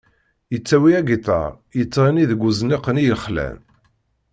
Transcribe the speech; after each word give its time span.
Yettawi 0.53 0.91
agiṭar, 0.99 1.51
yettɣenni 1.77 2.25
deg 2.31 2.41
uzniq-nni 2.47 3.03
yexlan. 3.07 3.57